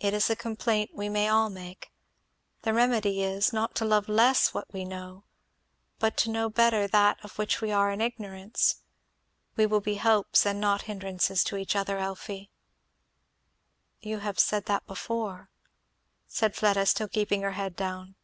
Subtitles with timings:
[0.00, 1.92] "It is a complaint we may all make.
[2.62, 5.22] The remedy is, not to love less what we know,
[6.00, 8.80] but to know better that of which we are in ignorance.
[9.54, 12.50] We will be helps and not hindrances to each other, Elfie."
[14.00, 15.50] "You have said that before,"
[16.26, 18.16] said Fleda still keeping her head down.